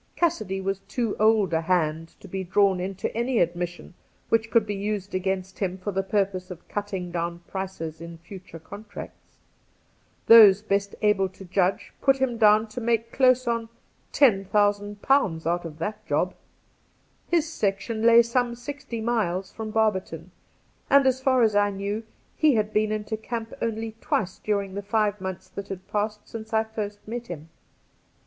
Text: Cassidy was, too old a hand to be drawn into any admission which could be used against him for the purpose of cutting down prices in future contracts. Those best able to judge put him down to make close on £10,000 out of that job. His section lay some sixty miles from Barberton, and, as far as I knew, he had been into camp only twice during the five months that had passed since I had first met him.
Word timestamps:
Cassidy 0.15 0.61
was, 0.61 0.79
too 0.87 1.15
old 1.19 1.53
a 1.53 1.61
hand 1.61 2.15
to 2.21 2.27
be 2.27 2.43
drawn 2.43 2.79
into 2.79 3.15
any 3.15 3.37
admission 3.37 3.93
which 4.29 4.49
could 4.49 4.65
be 4.65 4.73
used 4.73 5.13
against 5.13 5.59
him 5.59 5.77
for 5.77 5.91
the 5.91 6.01
purpose 6.01 6.49
of 6.49 6.67
cutting 6.67 7.11
down 7.11 7.43
prices 7.47 8.01
in 8.01 8.17
future 8.17 8.57
contracts. 8.57 9.37
Those 10.25 10.63
best 10.63 10.95
able 11.03 11.29
to 11.29 11.45
judge 11.45 11.93
put 12.01 12.17
him 12.17 12.39
down 12.39 12.65
to 12.69 12.81
make 12.81 13.11
close 13.11 13.45
on 13.45 13.69
£10,000 14.11 15.45
out 15.45 15.65
of 15.65 15.77
that 15.77 16.03
job. 16.07 16.33
His 17.27 17.47
section 17.47 18.01
lay 18.01 18.23
some 18.23 18.55
sixty 18.55 19.01
miles 19.01 19.51
from 19.51 19.69
Barberton, 19.69 20.31
and, 20.89 21.05
as 21.05 21.21
far 21.21 21.43
as 21.43 21.55
I 21.55 21.69
knew, 21.69 22.01
he 22.35 22.55
had 22.55 22.73
been 22.73 22.91
into 22.91 23.17
camp 23.17 23.53
only 23.61 23.91
twice 24.01 24.39
during 24.39 24.73
the 24.73 24.81
five 24.81 25.21
months 25.21 25.47
that 25.49 25.67
had 25.67 25.87
passed 25.87 26.27
since 26.27 26.53
I 26.53 26.63
had 26.63 26.71
first 26.71 27.07
met 27.07 27.27
him. 27.27 27.49